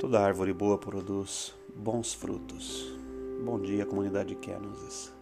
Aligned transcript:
Toda 0.00 0.18
árvore 0.18 0.54
boa 0.54 0.78
produz 0.78 1.54
bons 1.76 2.14
frutos. 2.14 2.90
Bom 3.44 3.60
dia, 3.60 3.84
comunidade 3.84 4.34
Kenosis. 4.34 5.12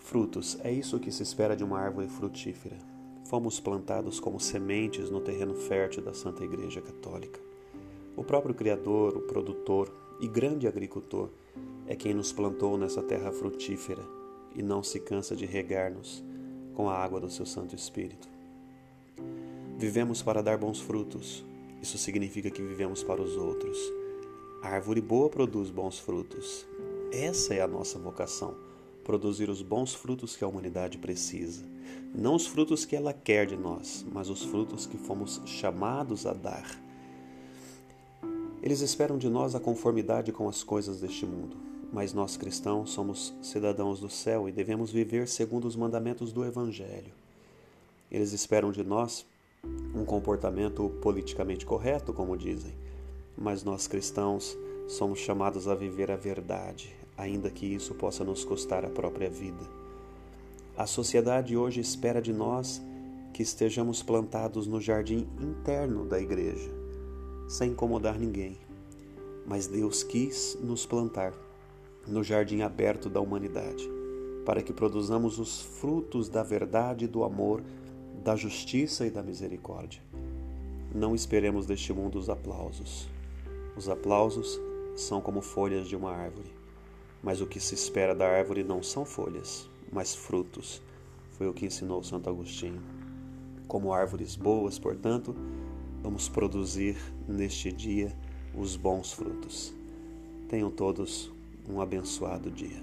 Frutos, 0.00 0.58
é 0.64 0.72
isso 0.72 0.98
que 0.98 1.12
se 1.12 1.22
espera 1.22 1.56
de 1.56 1.62
uma 1.62 1.78
árvore 1.78 2.08
frutífera. 2.08 2.76
Fomos 3.26 3.60
plantados 3.60 4.18
como 4.18 4.40
sementes 4.40 5.10
no 5.10 5.20
terreno 5.20 5.54
fértil 5.54 6.02
da 6.02 6.12
Santa 6.12 6.42
Igreja 6.42 6.80
Católica. 6.80 7.38
O 8.16 8.24
próprio 8.24 8.52
Criador, 8.52 9.16
o 9.16 9.20
produtor 9.20 9.94
e 10.18 10.26
grande 10.26 10.66
agricultor 10.66 11.30
é 11.86 11.94
quem 11.94 12.12
nos 12.12 12.32
plantou 12.32 12.76
nessa 12.76 13.04
terra 13.04 13.30
frutífera 13.30 14.02
e 14.56 14.60
não 14.60 14.82
se 14.82 14.98
cansa 14.98 15.36
de 15.36 15.46
regar-nos 15.46 16.20
com 16.74 16.90
a 16.90 16.98
água 16.98 17.20
do 17.20 17.30
seu 17.30 17.46
Santo 17.46 17.76
Espírito. 17.76 18.28
Vivemos 19.78 20.20
para 20.20 20.42
dar 20.42 20.58
bons 20.58 20.80
frutos. 20.80 21.44
Isso 21.80 21.96
significa 21.96 22.50
que 22.50 22.60
vivemos 22.60 23.04
para 23.04 23.22
os 23.22 23.36
outros 23.36 23.99
a 24.62 24.68
árvore 24.68 25.00
boa 25.00 25.30
produz 25.30 25.70
bons 25.70 25.98
frutos. 25.98 26.66
Essa 27.10 27.54
é 27.54 27.62
a 27.62 27.68
nossa 27.68 27.98
vocação: 27.98 28.54
produzir 29.02 29.48
os 29.48 29.62
bons 29.62 29.94
frutos 29.94 30.36
que 30.36 30.44
a 30.44 30.48
humanidade 30.48 30.98
precisa. 30.98 31.64
Não 32.14 32.34
os 32.34 32.46
frutos 32.46 32.84
que 32.84 32.94
ela 32.94 33.12
quer 33.12 33.46
de 33.46 33.56
nós, 33.56 34.04
mas 34.12 34.28
os 34.28 34.44
frutos 34.44 34.86
que 34.86 34.98
fomos 34.98 35.40
chamados 35.46 36.26
a 36.26 36.32
dar. 36.32 36.78
Eles 38.62 38.80
esperam 38.82 39.16
de 39.16 39.30
nós 39.30 39.54
a 39.54 39.60
conformidade 39.60 40.30
com 40.30 40.46
as 40.46 40.62
coisas 40.62 41.00
deste 41.00 41.24
mundo, 41.24 41.56
mas 41.90 42.12
nós 42.12 42.36
cristãos 42.36 42.90
somos 42.90 43.32
cidadãos 43.40 43.98
do 44.00 44.10
céu 44.10 44.46
e 44.46 44.52
devemos 44.52 44.90
viver 44.90 45.26
segundo 45.26 45.66
os 45.66 45.74
mandamentos 45.74 46.32
do 46.32 46.44
Evangelho. 46.44 47.14
Eles 48.10 48.32
esperam 48.32 48.70
de 48.70 48.84
nós 48.84 49.24
um 49.94 50.04
comportamento 50.04 50.90
politicamente 51.00 51.64
correto, 51.64 52.12
como 52.12 52.36
dizem 52.36 52.74
mas 53.40 53.64
nós 53.64 53.86
cristãos 53.86 54.56
somos 54.86 55.18
chamados 55.18 55.66
a 55.66 55.74
viver 55.74 56.10
a 56.10 56.16
verdade, 56.16 56.94
ainda 57.16 57.50
que 57.50 57.64
isso 57.64 57.94
possa 57.94 58.22
nos 58.22 58.44
custar 58.44 58.84
a 58.84 58.90
própria 58.90 59.30
vida. 59.30 59.64
A 60.76 60.86
sociedade 60.86 61.56
hoje 61.56 61.80
espera 61.80 62.20
de 62.20 62.34
nós 62.34 62.82
que 63.32 63.42
estejamos 63.42 64.02
plantados 64.02 64.66
no 64.66 64.80
jardim 64.80 65.26
interno 65.40 66.04
da 66.04 66.20
igreja, 66.20 66.70
sem 67.48 67.70
incomodar 67.70 68.18
ninguém. 68.18 68.58
Mas 69.46 69.66
Deus 69.66 70.02
quis 70.02 70.58
nos 70.60 70.84
plantar 70.84 71.32
no 72.06 72.22
jardim 72.22 72.60
aberto 72.60 73.08
da 73.08 73.20
humanidade, 73.20 73.88
para 74.44 74.62
que 74.62 74.72
produzamos 74.72 75.38
os 75.38 75.62
frutos 75.62 76.28
da 76.28 76.42
verdade, 76.42 77.06
do 77.06 77.24
amor, 77.24 77.62
da 78.22 78.36
justiça 78.36 79.06
e 79.06 79.10
da 79.10 79.22
misericórdia. 79.22 80.02
Não 80.94 81.14
esperemos 81.14 81.66
deste 81.66 81.92
mundo 81.92 82.18
os 82.18 82.28
aplausos. 82.28 83.08
Os 83.76 83.88
aplausos 83.88 84.60
são 84.96 85.20
como 85.20 85.40
folhas 85.40 85.88
de 85.88 85.96
uma 85.96 86.10
árvore, 86.10 86.52
mas 87.22 87.40
o 87.40 87.46
que 87.46 87.60
se 87.60 87.74
espera 87.74 88.14
da 88.14 88.28
árvore 88.28 88.64
não 88.64 88.82
são 88.82 89.04
folhas, 89.04 89.68
mas 89.92 90.14
frutos. 90.14 90.82
Foi 91.32 91.48
o 91.48 91.54
que 91.54 91.66
ensinou 91.66 92.02
Santo 92.02 92.28
Agostinho. 92.28 92.82
Como 93.66 93.92
árvores 93.92 94.36
boas, 94.36 94.78
portanto, 94.78 95.34
vamos 96.02 96.28
produzir 96.28 96.96
neste 97.26 97.72
dia 97.72 98.14
os 98.54 98.76
bons 98.76 99.12
frutos. 99.12 99.72
Tenham 100.48 100.70
todos 100.70 101.30
um 101.68 101.80
abençoado 101.80 102.50
dia. 102.50 102.82